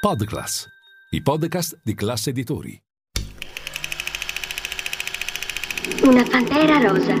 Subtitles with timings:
[0.00, 0.68] Podclass,
[1.10, 2.80] i podcast di classe editori.
[6.04, 7.14] Una pantera rosa.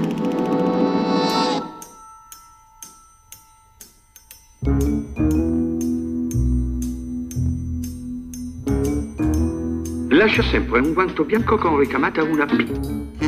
[10.10, 13.27] Lascia sempre un guanto bianco con ricamata una P.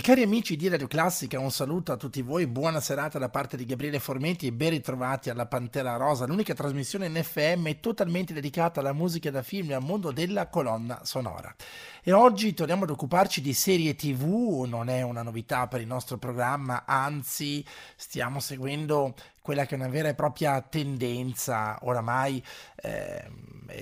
[0.00, 3.58] E cari amici di Radio Classica, un saluto a tutti voi, buona serata da parte
[3.58, 8.80] di Gabriele Formenti e ben ritrovati alla Pantera Rosa, l'unica trasmissione in FM totalmente dedicata
[8.80, 11.54] alla musica da film e al mondo della colonna sonora.
[12.02, 16.16] E oggi torniamo ad occuparci di serie TV, non è una novità per il nostro
[16.16, 17.62] programma, anzi
[17.94, 19.14] stiamo seguendo
[19.50, 21.76] quella che è una vera e propria tendenza.
[21.82, 22.40] Oramai
[22.76, 23.28] eh,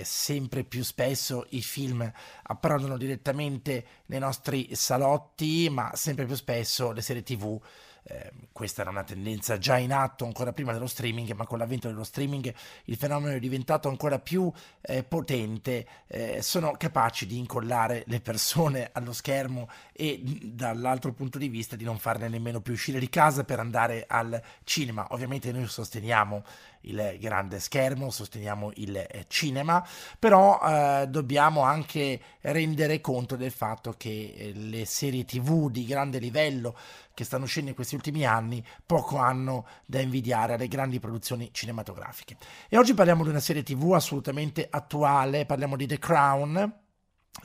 [0.01, 2.11] sempre più spesso i film
[2.41, 7.61] approdano direttamente nei nostri salotti ma sempre più spesso le serie tv
[8.03, 11.87] eh, questa era una tendenza già in atto ancora prima dello streaming, ma con l'avvento
[11.87, 12.53] dello streaming
[12.85, 18.89] il fenomeno è diventato ancora più eh, potente, eh, sono capaci di incollare le persone
[18.93, 23.43] allo schermo e dall'altro punto di vista di non farne nemmeno più uscire di casa
[23.43, 25.07] per andare al cinema.
[25.11, 26.43] Ovviamente noi sosteniamo
[26.81, 29.85] il grande schermo, sosteniamo il eh, cinema,
[30.17, 36.19] però eh, dobbiamo anche rendere conto del fatto che eh, le serie tv di grande
[36.19, 36.75] livello
[37.13, 42.37] che stanno uscendo in questi ultimi anni poco hanno da invidiare alle grandi produzioni cinematografiche.
[42.69, 46.73] E oggi parliamo di una serie tv assolutamente attuale, parliamo di The Crown,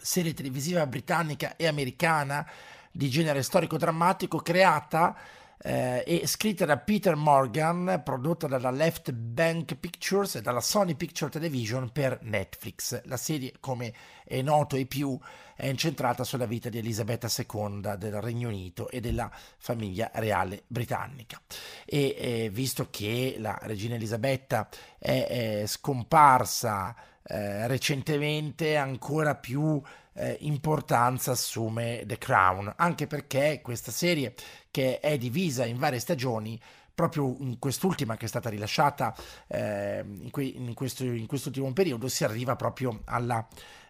[0.00, 2.48] serie televisiva britannica e americana
[2.92, 5.16] di genere storico-drammatico creata
[5.66, 11.30] eh, e scritta da Peter Morgan, prodotta dalla Left Bank Pictures e dalla Sony Picture
[11.30, 13.00] Television per Netflix.
[13.06, 13.94] La serie, come
[14.24, 15.18] è noto ai più,
[15.56, 21.40] è incentrata sulla vita di Elisabetta II del Regno Unito e della famiglia reale britannica.
[21.86, 29.80] E eh, visto che la regina Elisabetta è, è scomparsa eh, recentemente, ancora più
[30.14, 34.34] eh, importanza assume The Crown, anche perché questa serie
[34.70, 36.60] che è divisa in varie stagioni
[36.94, 39.14] proprio in quest'ultima che è stata rilasciata
[39.48, 43.46] eh, in, que- in, questo, in quest'ultimo periodo si arriva proprio alla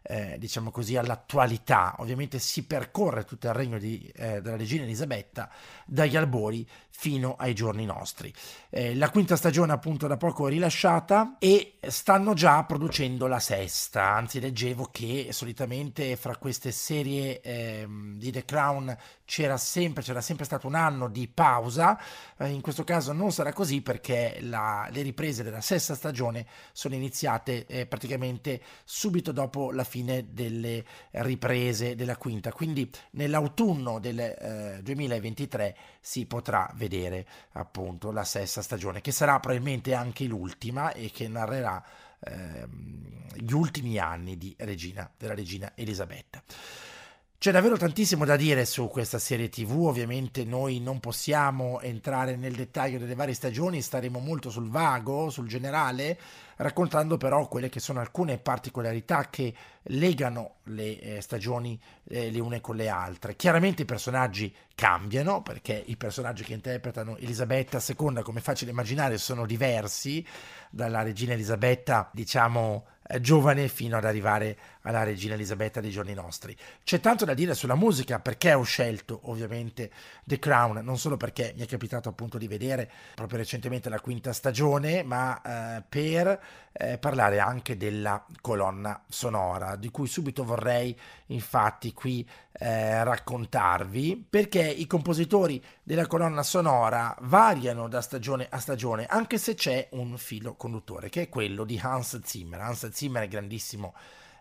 [0.07, 1.95] eh, diciamo così all'attualità.
[1.99, 5.51] Ovviamente si percorre tutto il regno di, eh, della regina Elisabetta
[5.87, 8.33] dagli albori fino ai giorni nostri.
[8.71, 14.15] Eh, la quinta stagione appunto da poco rilasciata e stanno già producendo la sesta.
[14.15, 20.45] Anzi leggevo che solitamente fra queste serie ehm, di The Crown c'era sempre, c'era sempre
[20.45, 21.99] stato un anno di pausa.
[22.37, 26.95] Eh, in questo caso non sarà così perché la, le riprese della sesta stagione sono
[26.95, 34.81] iniziate eh, praticamente subito dopo la fine delle riprese della quinta, quindi nell'autunno del eh,
[34.83, 41.29] 2023 si potrà vedere appunto la sesta stagione, che sarà probabilmente anche l'ultima e che
[41.29, 41.85] narrerà
[42.21, 46.43] ehm, gli ultimi anni di regina, della regina Elisabetta.
[47.45, 52.55] C'è davvero tantissimo da dire su questa serie TV, ovviamente noi non possiamo entrare nel
[52.55, 56.19] dettaglio delle varie stagioni, staremo molto sul vago, sul generale,
[56.57, 59.53] raccontando però quelle che sono alcune particolarità che
[59.89, 61.79] legano le eh, stagioni
[62.09, 63.37] eh, le une con le altre.
[63.37, 69.19] Chiaramente i personaggi cambiano perché i personaggi che interpretano Elisabetta II, come è facile immaginare,
[69.19, 70.27] sono diversi
[70.71, 72.87] dalla regina Elisabetta, diciamo,
[73.21, 76.57] giovane fino ad arrivare alla regina Elisabetta dei giorni nostri.
[76.83, 79.91] C'è tanto da dire sulla musica perché ho scelto ovviamente
[80.25, 84.33] The Crown, non solo perché mi è capitato appunto di vedere proprio recentemente la quinta
[84.33, 86.41] stagione, ma eh, per
[86.73, 94.63] eh, parlare anche della colonna sonora, di cui subito vorrei infatti qui eh, raccontarvi, perché
[94.63, 100.55] i compositori della colonna sonora variano da stagione a stagione, anche se c'è un filo
[100.55, 102.61] conduttore, che è quello di Hans Zimmer.
[102.61, 103.95] Hans Zimmer è grandissimo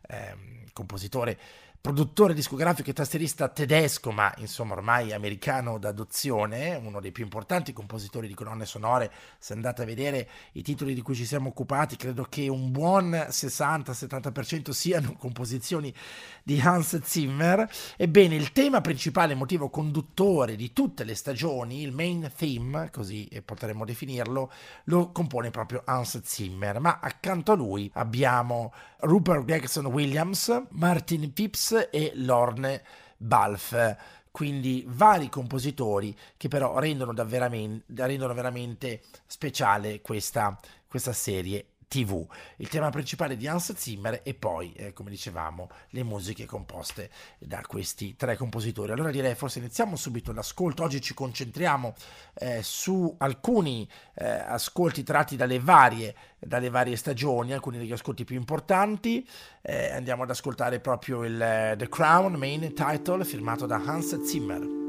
[0.07, 0.35] eh,
[0.73, 1.39] compositore
[1.83, 8.25] produttore discografico e tastierista tedesco, ma insomma ormai americano d'adozione, uno dei più importanti compositori
[8.25, 9.11] di colonne sonore.
[9.37, 13.11] Se andate a vedere i titoli di cui ci siamo occupati, credo che un buon
[13.11, 15.93] 60-70% siano composizioni
[16.41, 17.69] di Hans Zimmer.
[17.97, 23.83] Ebbene, il tema principale, motivo conduttore di tutte le stagioni, il main theme, così potremmo
[23.83, 24.49] definirlo,
[24.85, 26.79] lo compone proprio Hans Zimmer.
[26.79, 32.83] Ma accanto a lui abbiamo Rupert Gregson Williams, Martin Phipps e Lorne
[33.17, 33.97] Balfe.
[34.31, 42.25] Quindi vari compositori che però rendono, rendono veramente speciale questa, questa serie TV.
[42.55, 47.61] Il tema principale di Hans Zimmer e poi, eh, come dicevamo, le musiche composte da
[47.67, 48.91] questi tre compositori.
[48.91, 50.81] Allora direi forse iniziamo subito l'ascolto.
[50.81, 51.93] Oggi ci concentriamo
[52.33, 58.37] eh, su alcuni eh, ascolti tratti dalle varie, dalle varie, stagioni, alcuni degli ascolti più
[58.37, 59.27] importanti.
[59.61, 64.82] Eh, andiamo ad ascoltare proprio il eh, The Crown Main Title firmato da Hans Zimmer.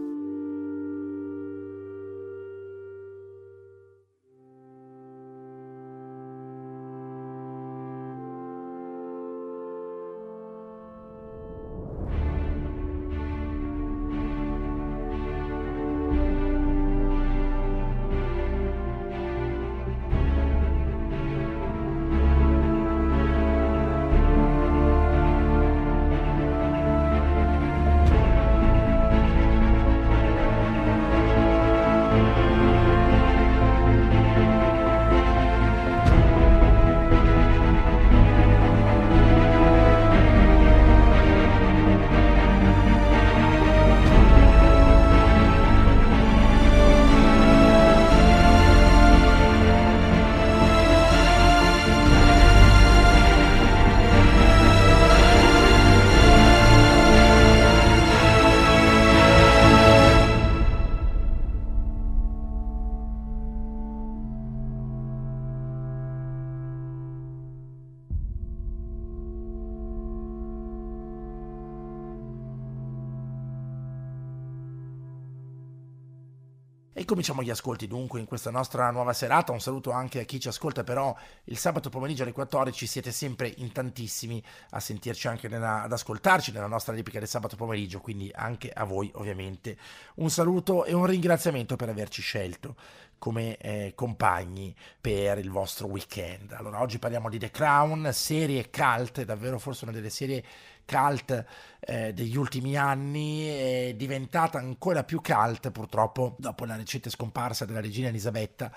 [77.24, 79.50] Cominciamo gli ascolti dunque in questa nostra nuova serata.
[79.50, 82.86] Un saluto anche a chi ci ascolta però il sabato pomeriggio alle 14.
[82.86, 87.56] Siete sempre in tantissimi a sentirci anche nella, ad ascoltarci nella nostra replica del sabato
[87.56, 88.02] pomeriggio.
[88.02, 89.78] Quindi anche a voi ovviamente
[90.16, 92.74] un saluto e un ringraziamento per averci scelto
[93.16, 96.52] come eh, compagni per il vostro weekend.
[96.52, 100.44] Allora oggi parliamo di The Crown, serie cult, davvero forse una delle serie
[100.86, 101.44] cult
[101.80, 107.80] eh, degli ultimi anni, è diventata ancora più cult purtroppo dopo la recente scomparsa della
[107.80, 108.72] regina Elisabetta.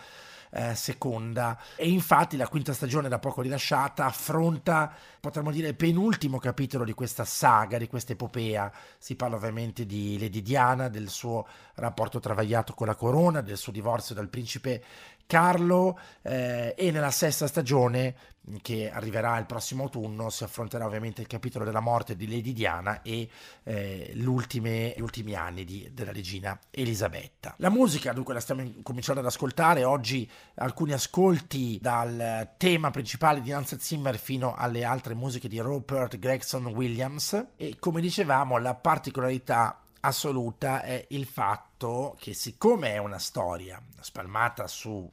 [0.50, 6.39] Eh, seconda e infatti la quinta stagione da poco rilasciata affronta potremmo dire il penultimo
[6.39, 11.45] capitolo di questa saga di questa epopea si parla ovviamente di Lady Diana del suo
[11.75, 14.81] rapporto travagliato con la corona del suo divorzio dal principe
[15.27, 18.15] Carlo eh, e nella sesta stagione
[18.62, 23.01] che arriverà il prossimo autunno si affronterà ovviamente il capitolo della morte di Lady Diana
[23.01, 23.29] e
[23.63, 24.94] eh, gli ultimi
[25.35, 27.56] anni di, della regina Elisabetta.
[27.57, 33.51] La musica dunque la stiamo cominciando ad ascoltare, oggi alcuni ascolti dal tema principale di
[33.51, 39.81] Hans Zimmer fino alle altre musiche di Rupert Gregson Williams e come dicevamo la particolarità
[40.00, 45.09] assoluta è il fatto che siccome è una storia spalmata su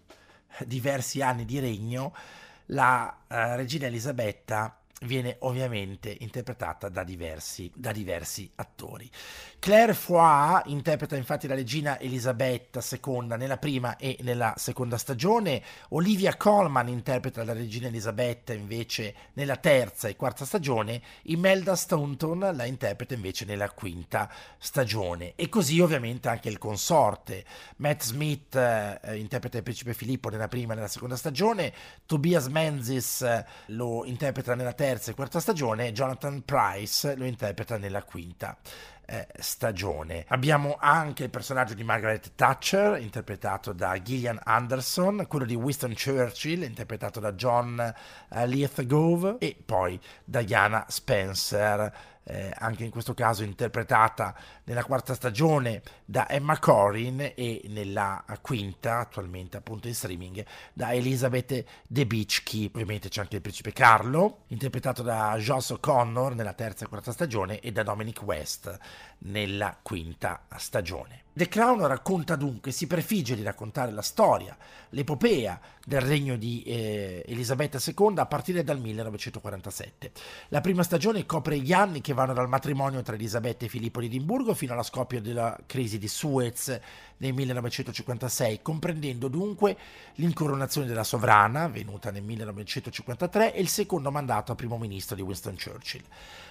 [0.67, 2.15] diversi anni di regno,
[2.67, 9.11] la uh, regina Elisabetta viene ovviamente interpretata da diversi, da diversi attori.
[9.65, 16.37] Claire Foy interpreta infatti la regina Elisabetta II nella prima e nella seconda stagione, Olivia
[16.37, 23.15] Colman interpreta la regina Elisabetta invece nella terza e quarta stagione, Imelda Staunton la interpreta
[23.15, 25.33] invece nella quinta stagione.
[25.35, 27.43] E così ovviamente anche il consorte.
[27.77, 31.73] Matt Smith eh, interpreta il principe Filippo nella prima e nella seconda stagione,
[32.05, 38.03] Tobias Menzies eh, lo interpreta nella terza e quarta stagione, Jonathan Price lo interpreta nella
[38.03, 38.59] quinta
[39.07, 40.25] eh, stagione.
[40.29, 46.63] Abbiamo anche il personaggio di Margaret Thatcher, interpretato da Gillian Anderson, quello di Winston Churchill,
[46.63, 51.93] interpretato da John eh, Lithgow, e poi Diana Spencer,
[52.25, 58.99] eh, anche in questo caso interpretata nella quarta stagione da Emma Corrin e nella quinta,
[58.99, 62.71] attualmente appunto in streaming, da Elizabeth Debicki.
[62.73, 67.61] Ovviamente c'è anche il principe Carlo, interpretato da Joss O'Connor nella terza e quarta stagione
[67.61, 68.77] e da Dominic West
[69.19, 71.24] nella quinta stagione.
[71.37, 74.57] The Crown racconta dunque, si prefigge di raccontare la storia,
[74.91, 80.13] l'epopea del regno di eh, Elisabetta II a partire dal 1947.
[80.51, 84.07] La prima stagione copre gli anni che vanno dal matrimonio tra Elisabetta e Filippo di
[84.07, 86.79] Edimburgo fino allo scoppio della crisi di Suez
[87.19, 89.77] nel 1956, comprendendo dunque
[90.15, 95.57] l'incoronazione della sovrana, venuta nel 1953, e il secondo mandato a primo ministro di Winston
[95.57, 96.03] Churchill.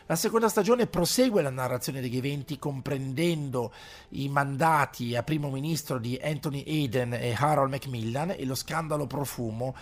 [0.05, 3.71] La seconda stagione prosegue la narrazione degli eventi comprendendo
[4.09, 9.73] i mandati a primo ministro di Anthony Eden e Harold Macmillan e lo scandalo profumo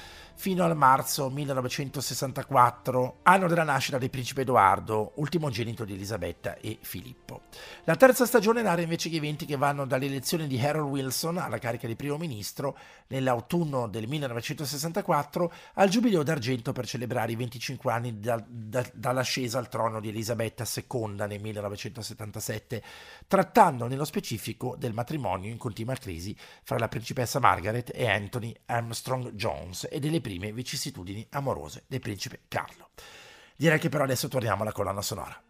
[0.41, 7.41] fino al marzo 1964, anno della nascita del principe Edoardo, ultimogenito di Elisabetta e Filippo.
[7.83, 11.85] La terza stagione narra invece gli eventi che vanno dall'elezione di Harold Wilson alla carica
[11.85, 12.75] di primo ministro
[13.09, 19.69] nell'autunno del 1964 al giubileo d'argento per celebrare i 25 anni da, da, dall'ascesa al
[19.69, 22.81] trono di Elisabetta II nel 1977,
[23.31, 29.31] trattando nello specifico del matrimonio in continua crisi fra la principessa Margaret e Anthony Armstrong
[29.35, 32.89] Jones e delle prime vicissitudini amorose del principe Carlo.
[33.55, 35.41] Direi che però adesso torniamo alla colonna sonora.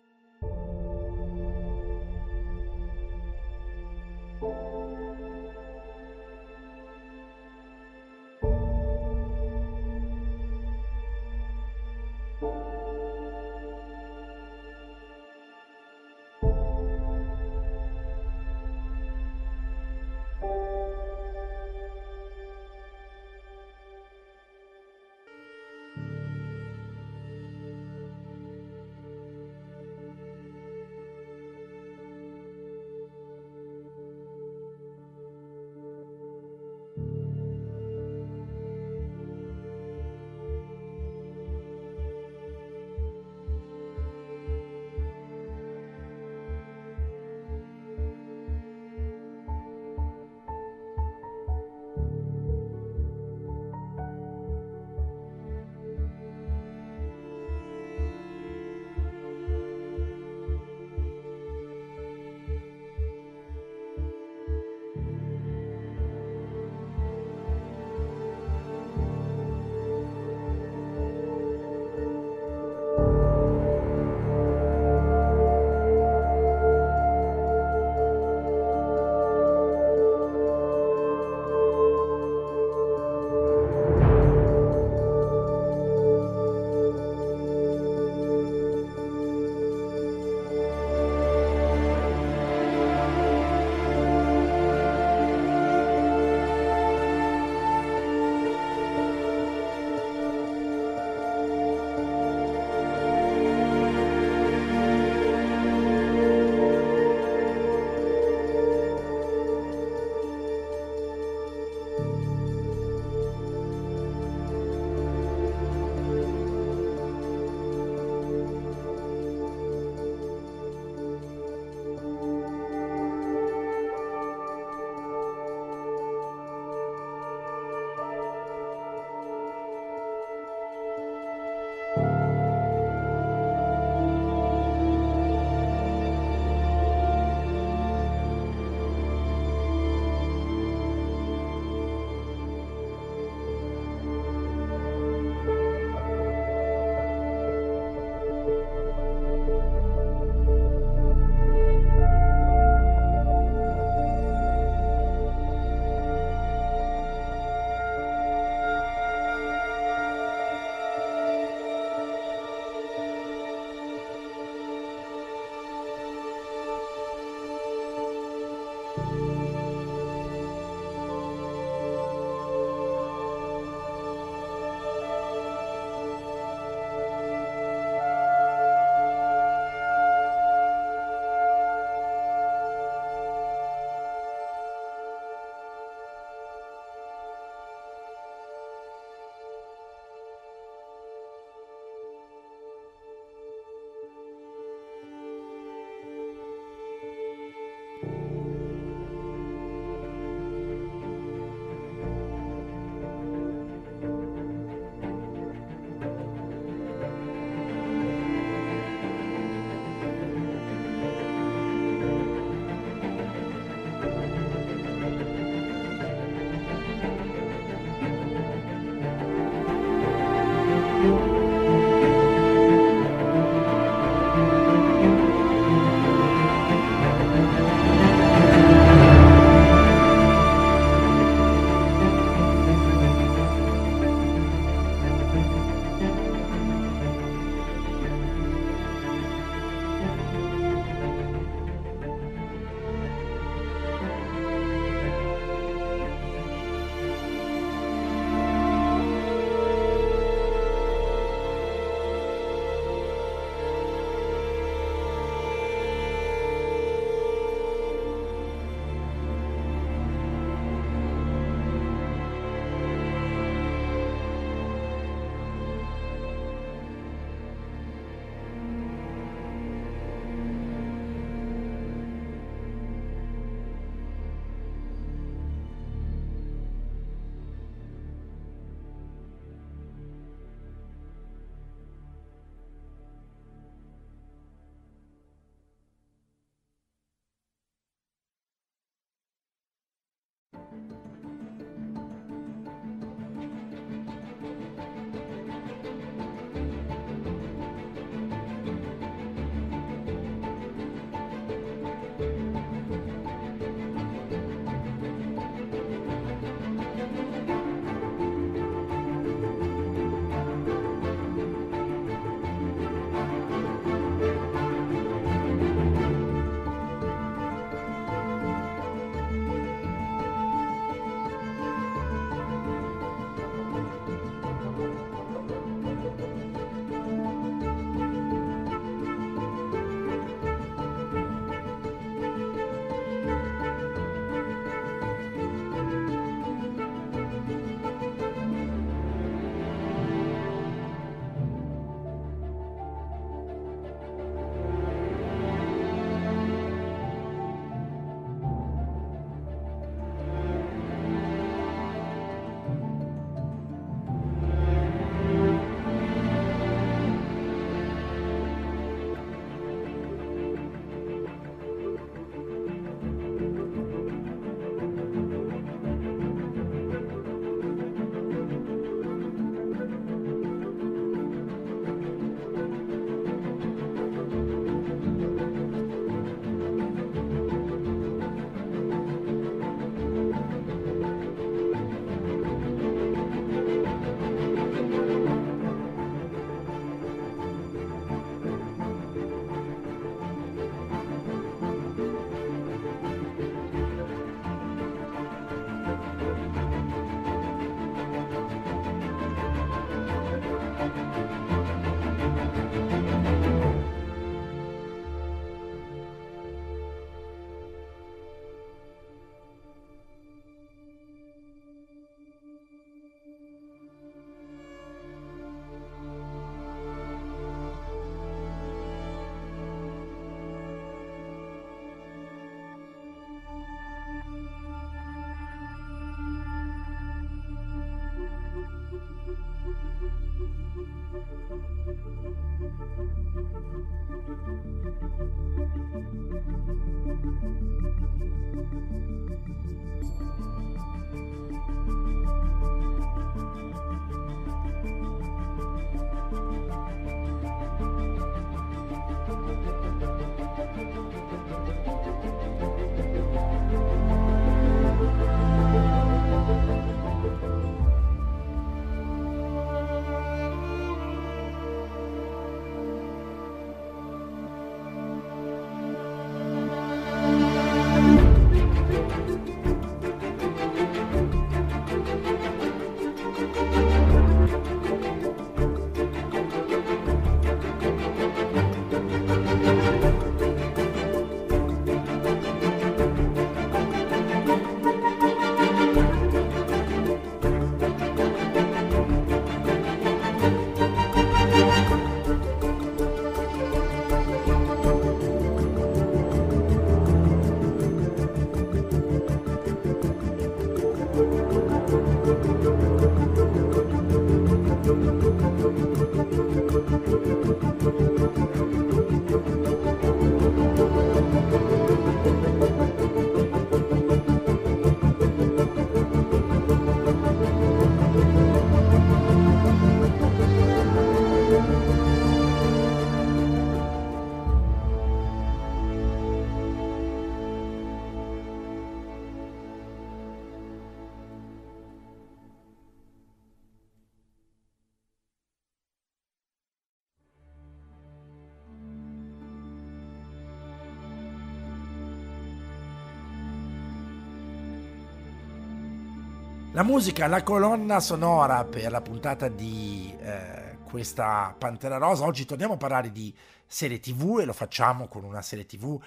[546.73, 552.23] La musica, la colonna sonora per la puntata di eh, questa Pantera Rosa.
[552.23, 553.35] Oggi torniamo a parlare di
[553.67, 556.01] serie tv e lo facciamo con una serie tv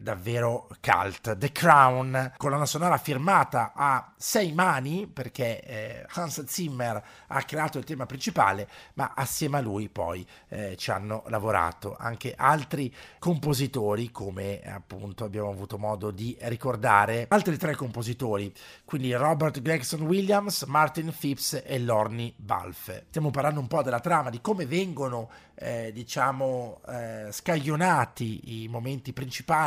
[0.00, 1.36] davvero cult.
[1.36, 7.84] The Crown, colonna sonora firmata a sei mani perché eh, Hans Zimmer ha creato il
[7.84, 14.62] tema principale, ma assieme a lui poi eh, ci hanno lavorato anche altri compositori, come
[14.64, 18.52] appunto abbiamo avuto modo di ricordare, altri tre compositori,
[18.84, 23.06] quindi Robert Gregson Williams, Martin Phipps e Lorne Balfe.
[23.08, 29.12] Stiamo parlando un po' della trama, di come vengono eh, diciamo eh, scaglionati i momenti
[29.12, 29.65] principali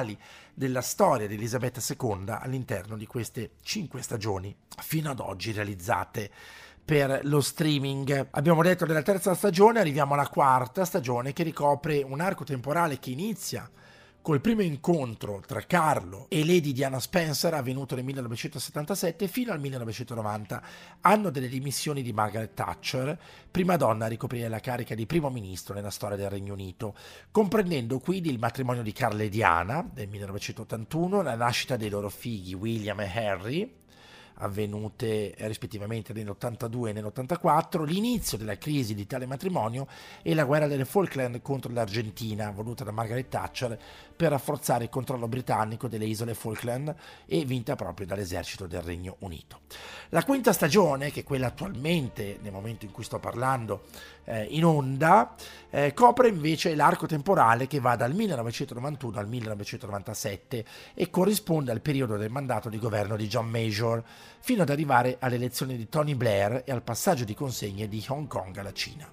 [0.53, 6.29] della storia di Elisabetta II all'interno di queste cinque stagioni fino ad oggi realizzate
[6.83, 8.29] per lo streaming.
[8.31, 13.11] Abbiamo detto della terza stagione, arriviamo alla quarta stagione che ricopre un arco temporale che
[13.11, 13.69] inizia
[14.21, 20.61] col primo incontro tra Carlo e Lady Diana Spencer avvenuto nel 1977 fino al 1990,
[21.01, 23.17] anno delle dimissioni di Margaret Thatcher,
[23.49, 26.95] prima donna a ricoprire la carica di primo ministro nella storia del Regno Unito,
[27.31, 32.53] comprendendo quindi il matrimonio di Carlo e Diana del 1981, la nascita dei loro figli
[32.53, 33.77] William e Harry,
[34.39, 39.87] avvenute rispettivamente nell'82 e nell'84, l'inizio della crisi di tale matrimonio
[40.21, 43.79] e la guerra delle Falkland contro l'Argentina, voluta da Margaret Thatcher
[44.19, 46.93] per rafforzare il controllo britannico delle isole Falkland
[47.25, 49.61] e vinta proprio dall'esercito del Regno Unito.
[50.09, 53.83] La quinta stagione, che è quella attualmente, nel momento in cui sto parlando,
[54.25, 55.35] eh, in onda,
[55.69, 62.17] eh, copre invece l'arco temporale che va dal 1991 al 1997 e corrisponde al periodo
[62.17, 64.03] del mandato di governo di John Major,
[64.41, 68.27] fino ad arrivare alle elezioni di Tony Blair e al passaggio di consegne di Hong
[68.27, 69.09] Kong alla Cina.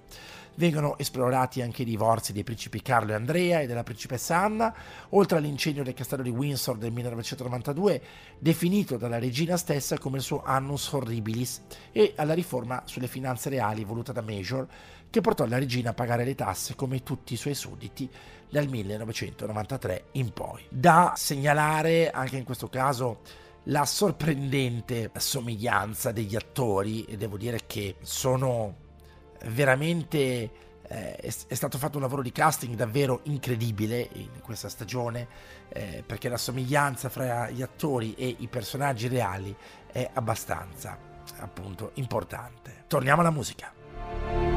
[0.57, 4.73] Vengono esplorati anche i divorzi dei principi Carlo e Andrea e della principessa Anna,
[5.09, 8.01] oltre all'incendio del castello di Windsor del 1992,
[8.39, 13.83] definito dalla regina stessa come il suo annus horribilis, e alla riforma sulle finanze reali
[13.83, 14.67] voluta da Major,
[15.11, 18.09] che portò la regina a pagare le tasse come tutti i suoi sudditi
[18.49, 20.63] dal 1993 in poi.
[20.69, 23.19] Da segnalare anche in questo caso
[23.65, 28.85] la sorprendente somiglianza degli attori e devo dire che sono
[29.45, 30.49] veramente
[30.87, 35.27] eh, è, stato fatto un lavoro di casting davvero incredibile in questa stagione
[35.69, 39.55] eh, perché la somiglianza fra gli attori e i personaggi reali
[39.91, 40.97] è abbastanza
[41.39, 42.83] appunto importante.
[42.87, 44.56] Torniamo alla musica.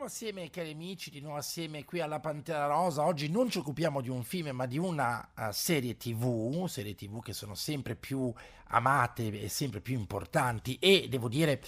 [0.00, 3.04] Nuovo assieme, cari amici, di nuovo assieme qui alla Pantera Rosa.
[3.04, 7.20] Oggi non ci occupiamo di un film, ma di una uh, serie TV, serie TV
[7.20, 8.32] che sono sempre più
[8.68, 11.60] amate e sempre più importanti e devo dire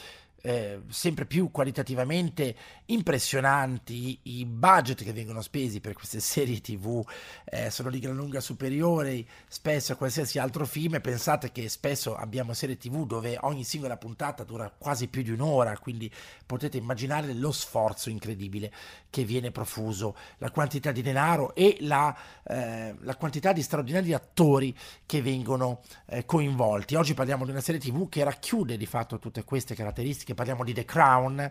[0.43, 2.55] eh, sempre più qualitativamente
[2.87, 4.19] impressionanti.
[4.23, 7.03] I budget che vengono spesi per queste serie tv
[7.45, 11.01] eh, sono di gran lunga superiori spesso a qualsiasi altro film.
[11.01, 15.79] Pensate che spesso abbiamo serie tv dove ogni singola puntata dura quasi più di un'ora
[15.79, 16.11] quindi
[16.45, 18.73] potete immaginare lo sforzo incredibile
[19.13, 24.75] che viene profuso la quantità di denaro e la, eh, la quantità di straordinari attori
[25.05, 26.95] che vengono eh, coinvolti.
[26.95, 30.31] Oggi parliamo di una serie tv che racchiude di fatto tutte queste caratteristiche.
[30.33, 31.51] Che parliamo di The Crown,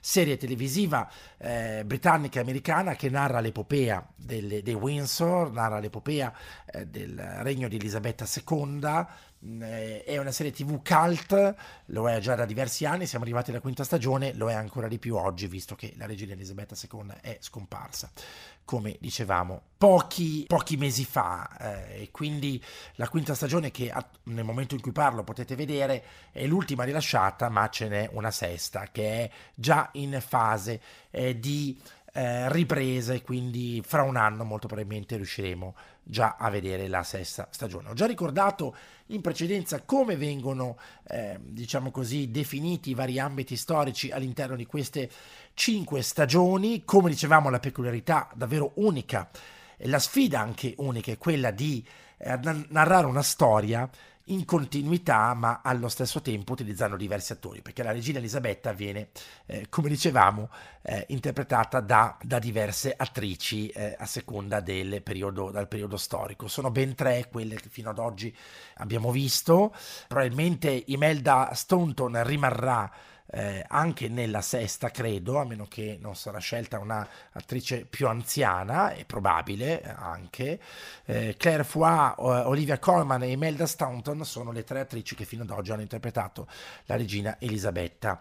[0.00, 6.32] serie televisiva eh, britannica e americana che narra l'epopea delle, dei Windsor, narra l'epopea
[6.64, 8.80] eh, del regno di Elisabetta II,
[9.42, 11.54] è una serie tv cult,
[11.86, 14.98] lo è già da diversi anni, siamo arrivati alla quinta stagione, lo è ancora di
[14.98, 18.10] più oggi visto che la regina Elisabetta II è scomparsa
[18.64, 21.48] come dicevamo pochi, pochi mesi fa.
[21.58, 22.62] Eh, e quindi
[22.94, 23.92] la quinta stagione che
[24.24, 28.88] nel momento in cui parlo potete vedere è l'ultima rilasciata ma ce n'è una sesta
[28.92, 31.78] che è già in fase eh, di
[32.12, 37.48] eh, ripresa e quindi fra un anno molto probabilmente riusciremo già a vedere la sesta
[37.50, 37.88] stagione.
[37.88, 40.76] Ho già ricordato in precedenza come vengono,
[41.08, 45.10] eh, diciamo così, definiti i vari ambiti storici all'interno di queste
[45.54, 46.84] cinque stagioni.
[46.84, 49.30] Come dicevamo, la peculiarità davvero unica
[49.76, 51.84] e la sfida anche unica è quella di
[52.18, 53.88] eh, narrare una storia
[54.26, 59.08] in continuità ma allo stesso tempo utilizzando diversi attori perché la regina Elisabetta viene
[59.46, 60.48] eh, come dicevamo
[60.82, 66.48] eh, interpretata da, da, diverse attrici eh, a seconda del periodo, dal periodo storico.
[66.48, 68.34] Sono ben tre quelle che fino ad oggi
[68.76, 69.74] abbiamo visto.
[70.08, 72.90] Probabilmente Imelda Staunton rimarrà
[73.26, 79.04] eh, anche nella sesta, credo, a meno che non sarà scelta un'attrice più anziana, è
[79.04, 80.60] probabile eh, anche.
[81.04, 85.50] Eh, Claire Foy, Olivia Colman e Imelda Staunton sono le tre attrici che fino ad
[85.50, 86.46] oggi hanno interpretato
[86.84, 88.20] la regina Elisabetta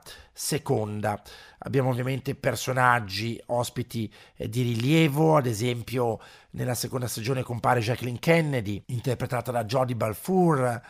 [0.50, 1.14] II.
[1.60, 6.20] Abbiamo ovviamente personaggi, ospiti eh, di rilievo, ad esempio
[6.52, 10.82] nella seconda stagione compare Jacqueline Kennedy, interpretata da Jodie Balfour,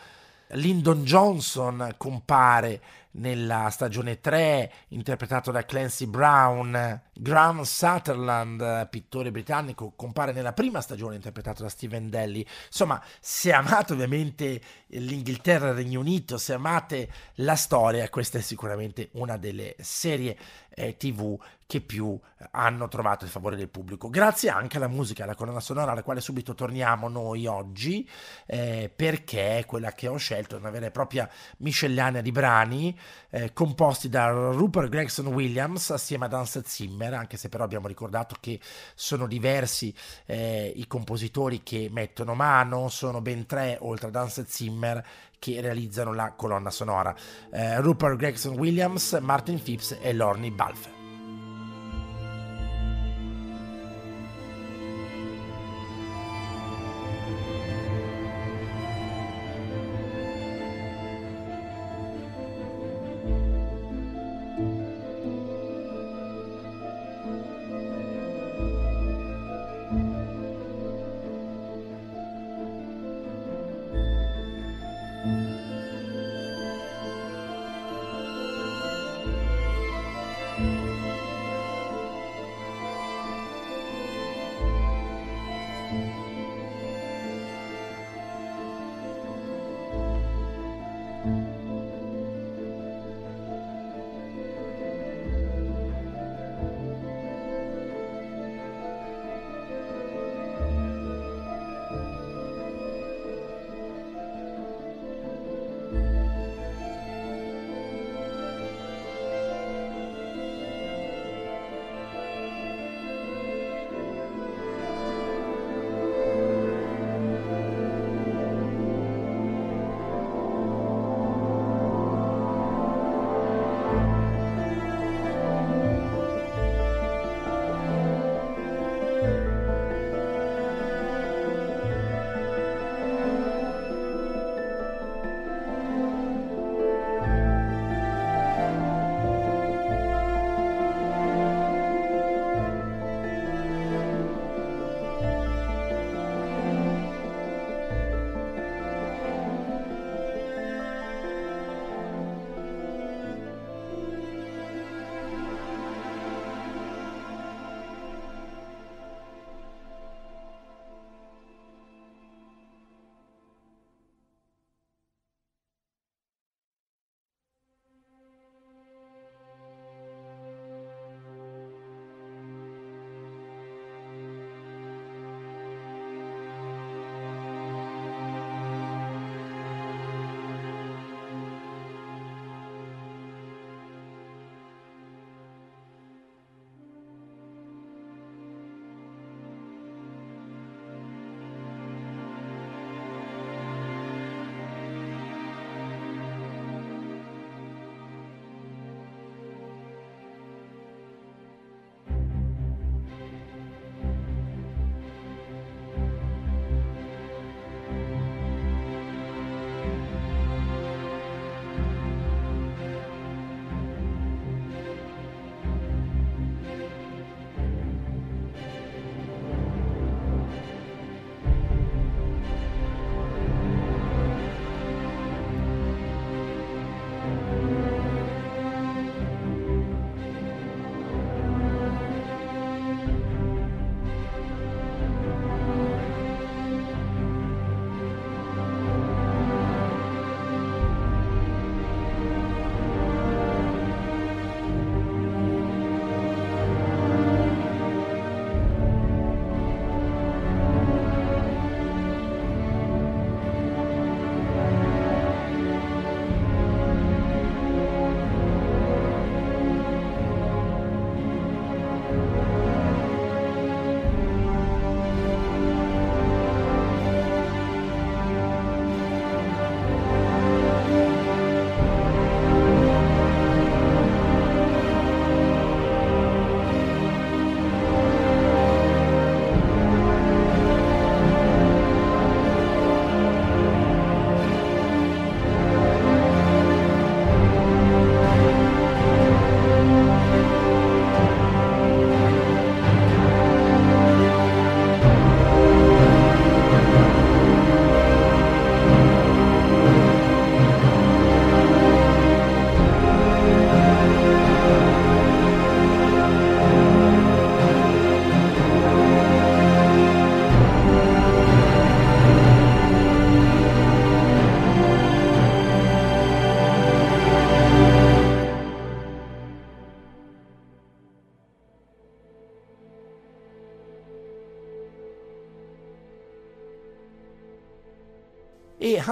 [0.54, 2.82] Lyndon Johnson compare
[3.14, 7.02] nella stagione 3, interpretato da Clancy Brown.
[7.14, 12.46] Graham Sutherland, pittore britannico, compare nella prima stagione, interpretato da Stephen Daly.
[12.68, 18.42] Insomma, se amate ovviamente l'Inghilterra e il Regno Unito, se amate la storia, questa è
[18.42, 20.38] sicuramente una delle serie
[20.74, 21.38] eh, TV
[21.72, 22.20] che più
[22.52, 24.10] hanno trovato il favore del pubblico.
[24.10, 28.10] Grazie anche alla musica, alla colonna sonora, alla quale subito torniamo noi oggi,
[28.46, 32.98] eh, perché è quella che ho scelto, una vera e propria miscellanea di brani
[33.30, 38.36] eh, composti da Rupert Gregson Williams assieme ad Hans Zimmer, anche se però abbiamo ricordato
[38.40, 38.60] che
[38.94, 39.94] sono diversi
[40.26, 45.06] eh, i compositori che mettono mano, sono ben tre oltre ad Hans Zimmer
[45.40, 47.16] che realizzano la colonna sonora.
[47.52, 51.01] Eh, Rupert Gregson Williams, Martin Phipps e Lorne Balfe.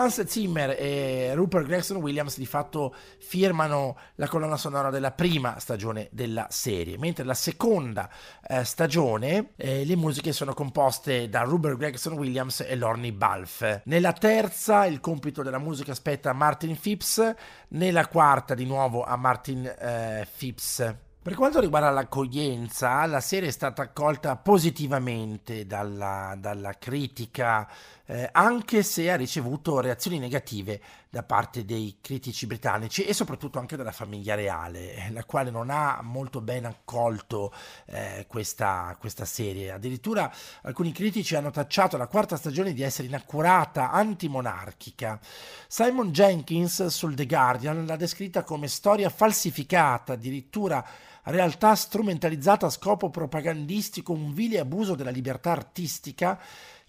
[0.09, 6.07] Hans Zimmer e Rupert Gregson Williams di fatto firmano la colonna sonora della prima stagione
[6.11, 8.09] della serie, mentre la seconda
[8.47, 13.83] eh, stagione eh, le musiche sono composte da Rupert Gregson Williams e Lorne Balfe.
[13.85, 17.35] Nella terza il compito della musica spetta a Martin Phipps,
[17.69, 20.95] nella quarta di nuovo a Martin eh, Phipps.
[21.21, 27.69] Per quanto riguarda l'accoglienza, la serie è stata accolta positivamente dalla, dalla critica,
[28.09, 30.81] eh, anche se ha ricevuto reazioni negative
[31.11, 35.99] da parte dei critici britannici e soprattutto anche dalla famiglia reale, la quale non ha
[36.01, 37.53] molto ben accolto
[37.85, 39.71] eh, questa, questa serie.
[39.71, 40.31] Addirittura
[40.63, 45.19] alcuni critici hanno tacciato la quarta stagione di essere inaccurata, antimonarchica.
[45.67, 50.83] Simon Jenkins sul The Guardian l'ha descritta come storia falsificata, addirittura
[51.23, 56.39] realtà strumentalizzata a scopo propagandistico, un vile abuso della libertà artistica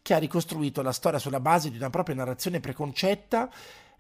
[0.03, 3.51] che ha ricostruito la storia sulla base di una propria narrazione preconcetta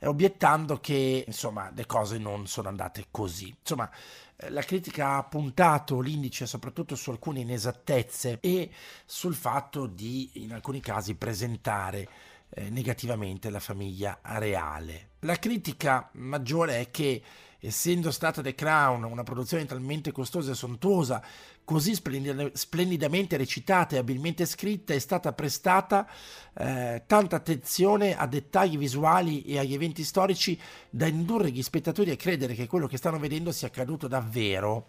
[0.03, 3.55] obiettando che insomma le cose non sono andate così.
[3.59, 3.91] Insomma,
[4.37, 8.71] eh, la critica ha puntato l'indice soprattutto su alcune inesattezze e
[9.05, 12.09] sul fatto di in alcuni casi presentare
[12.51, 15.11] eh, negativamente la famiglia reale.
[15.21, 17.23] La critica maggiore è che
[17.61, 21.23] essendo stata The Crown una produzione talmente costosa e sontuosa,
[21.65, 26.09] così splendidamente recitata e abilmente scritta, è stata prestata
[26.55, 30.59] eh, tanta attenzione a dettagli visuali e agli eventi storici
[30.89, 34.89] da indurre gli spettatori a credere che quello che stanno vedendo sia accaduto davvero.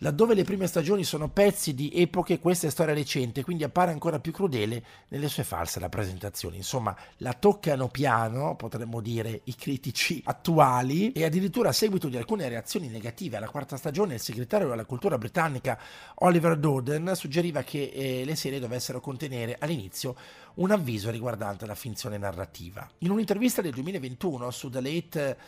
[0.00, 4.20] Laddove le prime stagioni sono pezzi di epoche, questa è storia recente, quindi appare ancora
[4.20, 6.56] più crudele nelle sue false rappresentazioni.
[6.56, 12.48] Insomma, la toccano piano, potremmo dire, i critici attuali e addirittura a seguito di alcune
[12.48, 15.76] reazioni negative alla quarta stagione, il segretario della cultura britannica
[16.18, 20.14] Oliver Doden suggeriva che eh, le serie dovessero contenere all'inizio
[20.54, 22.88] un avviso riguardante la finzione narrativa.
[22.98, 25.38] In un'intervista del 2021 su The Late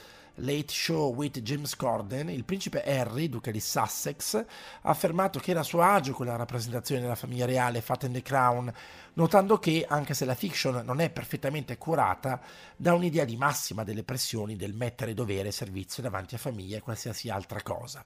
[0.40, 4.46] Late Show with James Corden, il principe Harry, duca di Sussex, ha
[4.82, 8.22] affermato che era a suo agio con la rappresentazione della famiglia reale fatta in The
[8.22, 8.72] Crown,
[9.14, 12.40] notando che, anche se la fiction non è perfettamente curata,
[12.76, 16.82] dà un'idea di massima delle pressioni del mettere dovere e servizio davanti a famiglia e
[16.82, 18.04] qualsiasi altra cosa.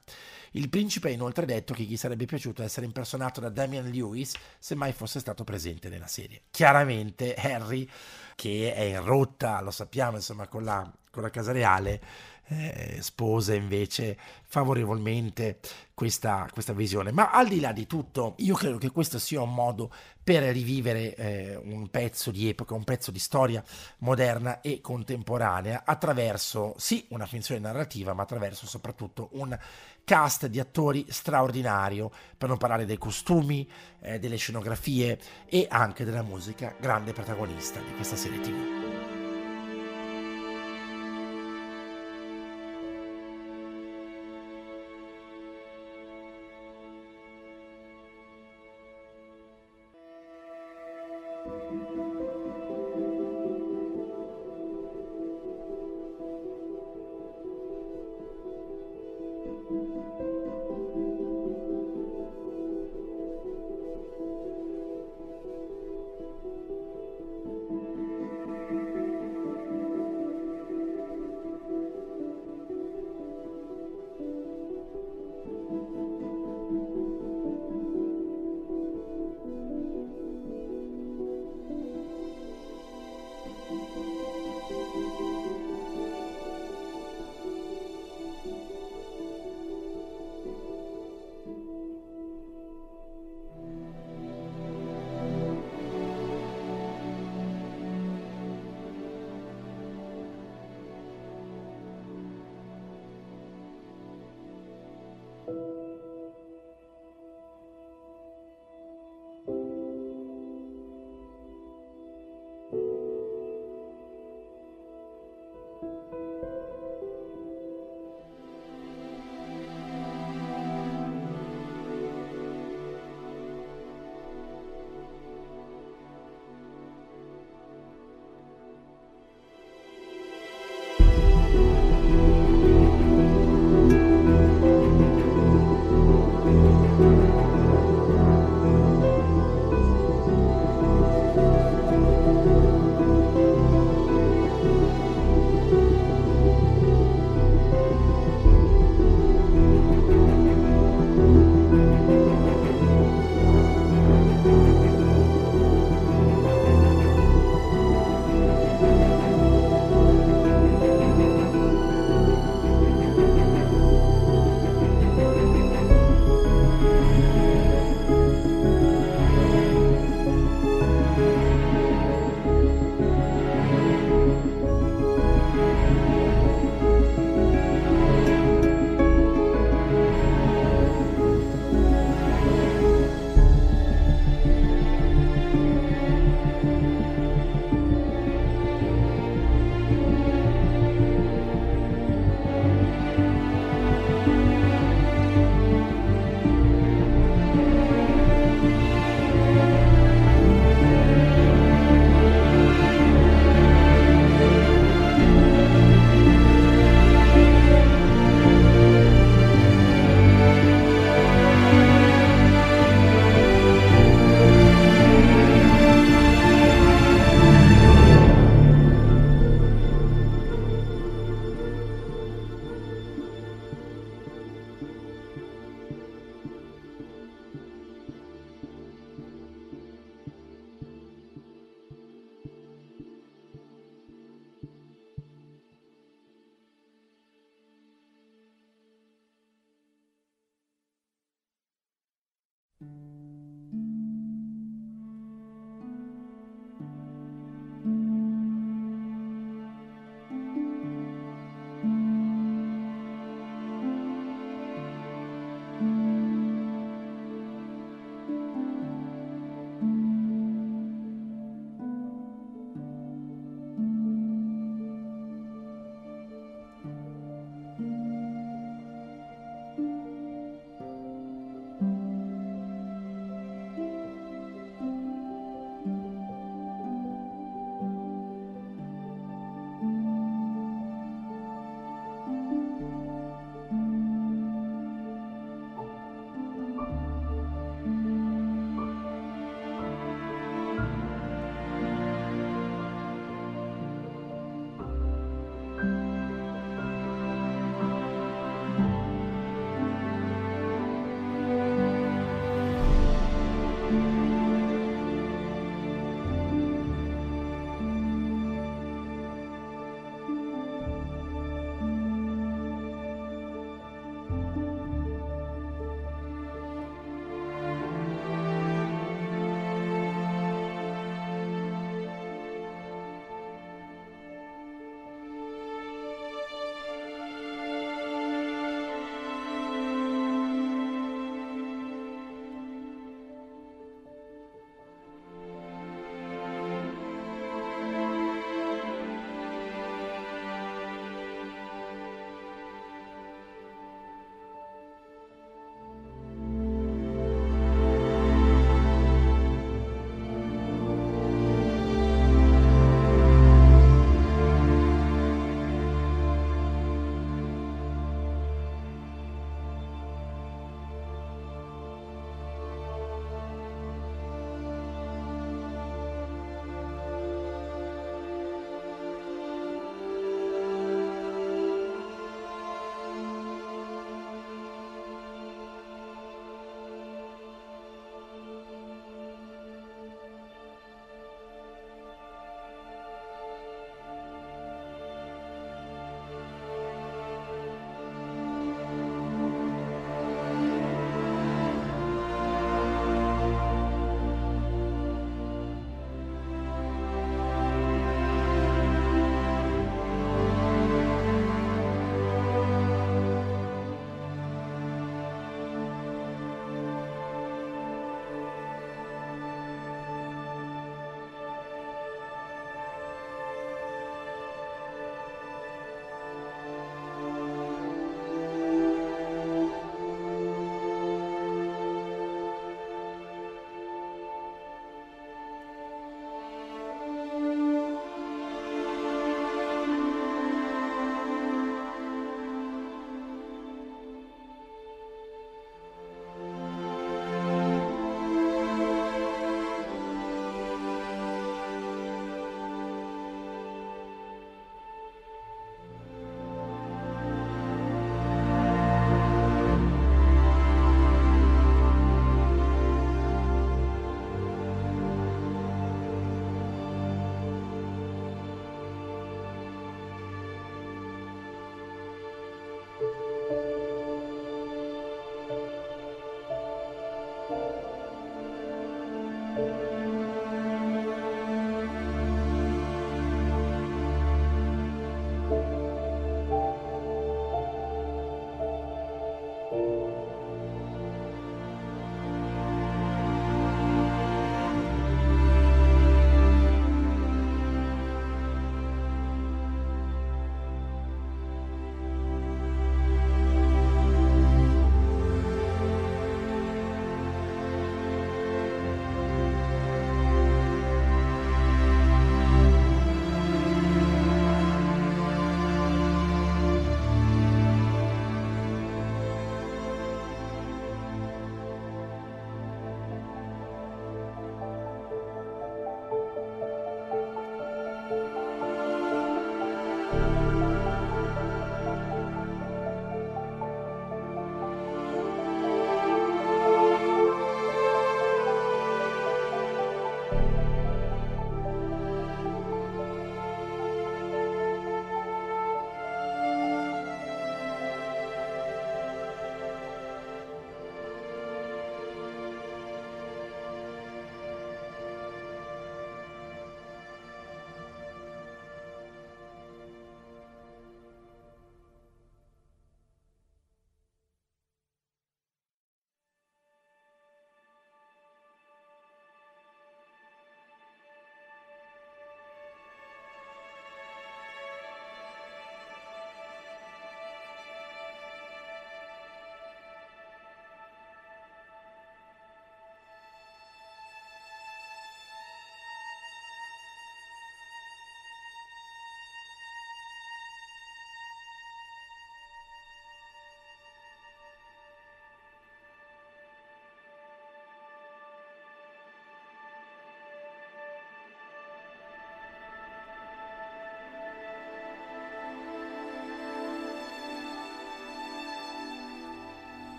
[0.53, 4.75] Il principe ha inoltre detto che gli sarebbe piaciuto essere impersonato da Damian Lewis se
[4.75, 6.43] mai fosse stato presente nella serie.
[6.51, 7.89] Chiaramente Harry,
[8.35, 12.01] che è in rotta, lo sappiamo, insomma, con la con la Casa Reale
[12.49, 15.59] eh, sposa invece favorevolmente
[15.95, 17.13] questa, questa, visione.
[17.13, 19.91] Ma al di là di tutto, io credo che questo sia un modo
[20.23, 23.63] per rivivere eh, un pezzo di epoca, un pezzo di storia
[23.99, 29.57] moderna e contemporanea attraverso, sì, una finzione narrativa, ma attraverso soprattutto un
[30.05, 33.69] cast di attori straordinario, per non parlare dei costumi,
[34.01, 39.24] eh, delle scenografie e anche della musica, grande protagonista di questa serie TV.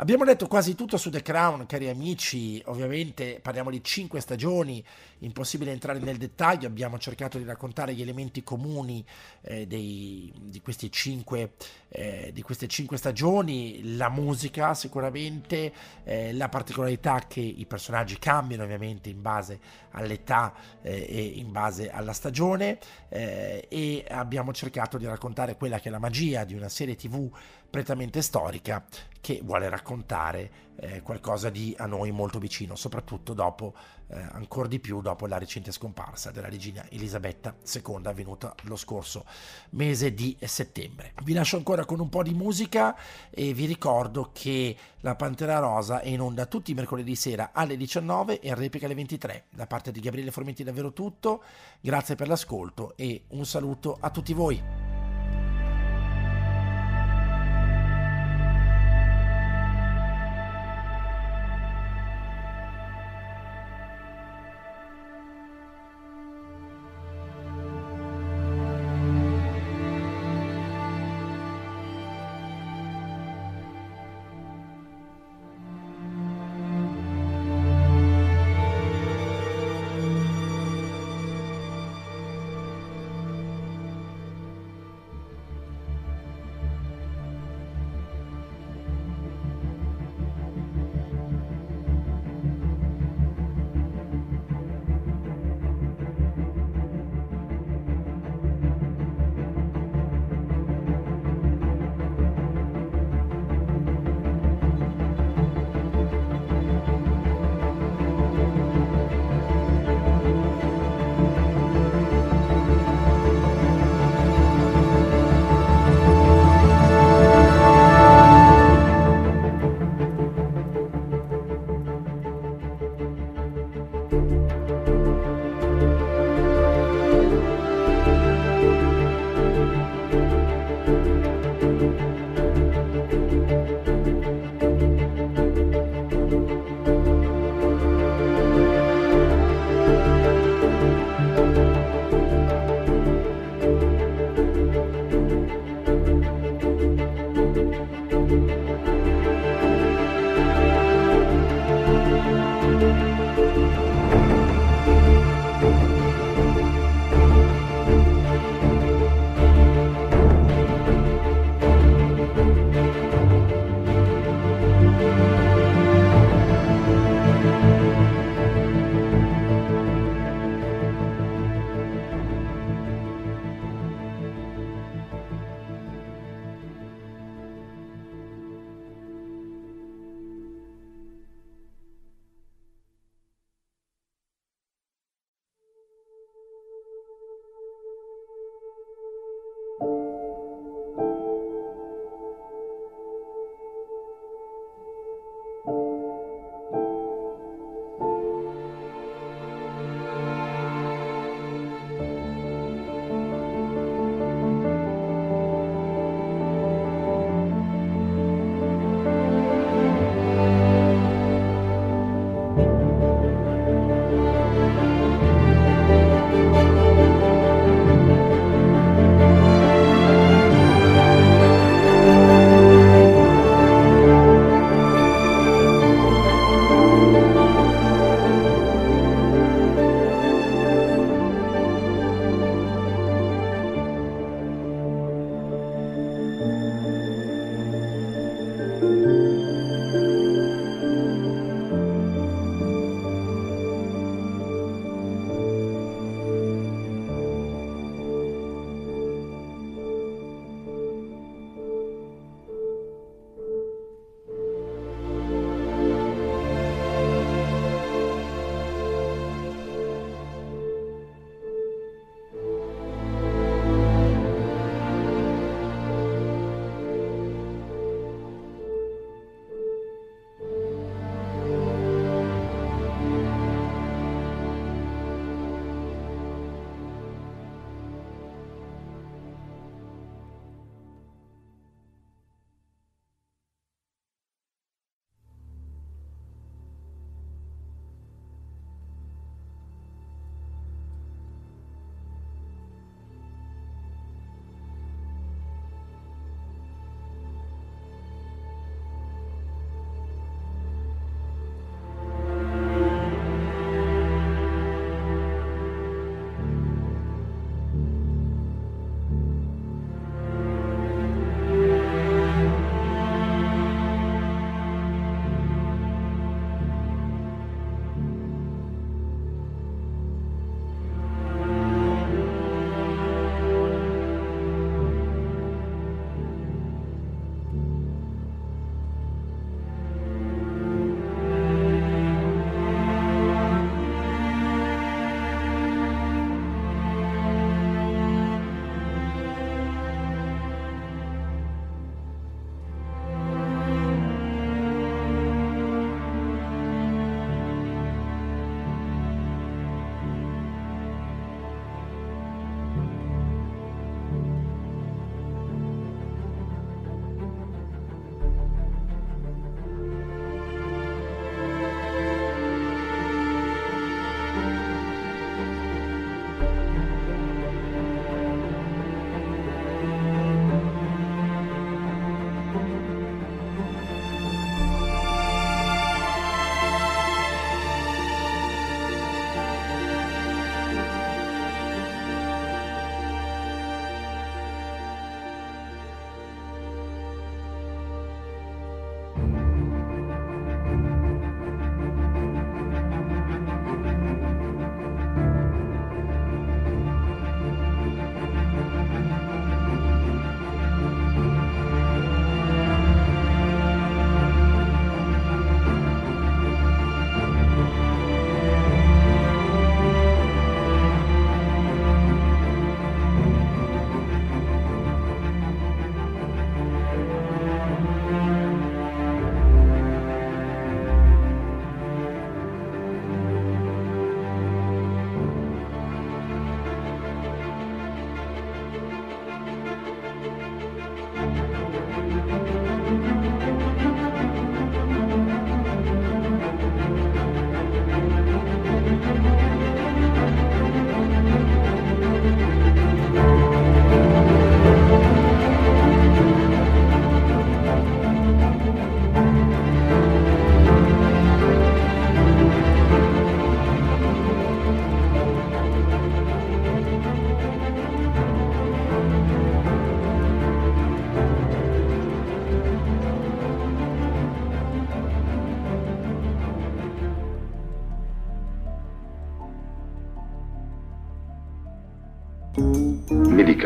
[0.00, 4.82] Abbiamo detto quasi tutto su The Crown, cari amici, ovviamente parliamo di cinque stagioni,
[5.18, 9.04] impossibile entrare nel dettaglio, abbiamo cercato di raccontare gli elementi comuni
[9.42, 11.52] eh, dei, di, cinque,
[11.90, 15.70] eh, di, queste cinque stagioni, la musica sicuramente,
[16.04, 21.90] eh, la particolarità che i personaggi cambiano ovviamente in base all'età eh, e in base
[21.90, 22.78] alla stagione.
[23.10, 27.30] Eh, e abbiamo cercato di raccontare quella che è la magia di una serie tv
[27.70, 28.84] prettamente storica
[29.20, 33.74] che vuole raccontare eh, qualcosa di a noi molto vicino, soprattutto dopo,
[34.08, 39.26] eh, ancora di più dopo la recente scomparsa della regina Elisabetta II avvenuta lo scorso
[39.70, 41.12] mese di settembre.
[41.22, 42.96] Vi lascio ancora con un po' di musica
[43.28, 47.76] e vi ricordo che la Pantera Rosa è in onda tutti i mercoledì sera alle
[47.76, 49.44] 19 e in replica alle 23.
[49.50, 51.42] Da parte di Gabriele Formenti davvero tutto,
[51.80, 54.89] grazie per l'ascolto e un saluto a tutti voi.